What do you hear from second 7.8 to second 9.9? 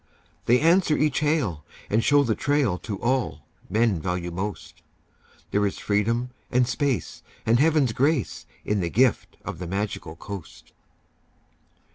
grace In the gift of the